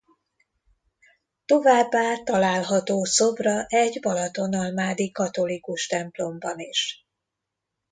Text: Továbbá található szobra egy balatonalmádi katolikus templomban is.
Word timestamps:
Továbbá 1.45 2.23
található 2.23 3.03
szobra 3.03 3.65
egy 3.65 3.99
balatonalmádi 4.01 5.11
katolikus 5.11 5.87
templomban 5.87 6.59
is. 6.59 7.05